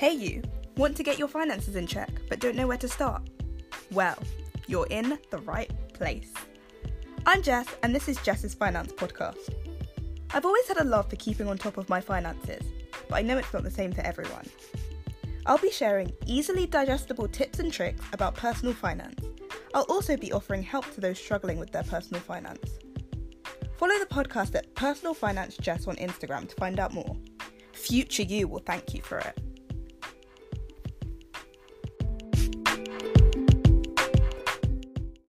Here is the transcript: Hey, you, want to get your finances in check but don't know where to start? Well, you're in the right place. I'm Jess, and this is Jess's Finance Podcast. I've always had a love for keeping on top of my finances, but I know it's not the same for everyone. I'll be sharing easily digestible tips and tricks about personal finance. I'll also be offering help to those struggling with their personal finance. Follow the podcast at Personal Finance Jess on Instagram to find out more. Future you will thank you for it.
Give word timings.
Hey, 0.00 0.14
you, 0.14 0.40
want 0.78 0.96
to 0.96 1.02
get 1.02 1.18
your 1.18 1.28
finances 1.28 1.76
in 1.76 1.86
check 1.86 2.08
but 2.30 2.40
don't 2.40 2.56
know 2.56 2.66
where 2.66 2.78
to 2.78 2.88
start? 2.88 3.20
Well, 3.90 4.16
you're 4.66 4.86
in 4.86 5.18
the 5.30 5.40
right 5.40 5.70
place. 5.92 6.32
I'm 7.26 7.42
Jess, 7.42 7.66
and 7.82 7.94
this 7.94 8.08
is 8.08 8.16
Jess's 8.22 8.54
Finance 8.54 8.94
Podcast. 8.94 9.50
I've 10.32 10.46
always 10.46 10.66
had 10.68 10.78
a 10.78 10.84
love 10.84 11.10
for 11.10 11.16
keeping 11.16 11.48
on 11.48 11.58
top 11.58 11.76
of 11.76 11.90
my 11.90 12.00
finances, 12.00 12.62
but 13.10 13.16
I 13.16 13.20
know 13.20 13.36
it's 13.36 13.52
not 13.52 13.62
the 13.62 13.70
same 13.70 13.92
for 13.92 14.00
everyone. 14.00 14.46
I'll 15.44 15.58
be 15.58 15.70
sharing 15.70 16.14
easily 16.24 16.66
digestible 16.66 17.28
tips 17.28 17.58
and 17.58 17.70
tricks 17.70 18.02
about 18.14 18.34
personal 18.36 18.72
finance. 18.72 19.22
I'll 19.74 19.82
also 19.82 20.16
be 20.16 20.32
offering 20.32 20.62
help 20.62 20.90
to 20.94 21.02
those 21.02 21.18
struggling 21.18 21.58
with 21.58 21.72
their 21.72 21.84
personal 21.84 22.22
finance. 22.22 22.70
Follow 23.76 23.98
the 23.98 24.06
podcast 24.06 24.54
at 24.54 24.74
Personal 24.74 25.12
Finance 25.12 25.58
Jess 25.58 25.86
on 25.86 25.96
Instagram 25.96 26.48
to 26.48 26.54
find 26.54 26.80
out 26.80 26.94
more. 26.94 27.18
Future 27.74 28.22
you 28.22 28.48
will 28.48 28.60
thank 28.60 28.94
you 28.94 29.02
for 29.02 29.18
it. 29.18 29.38